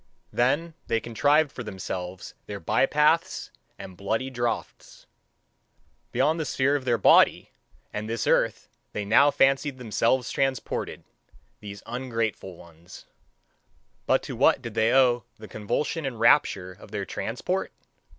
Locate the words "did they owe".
14.59-15.25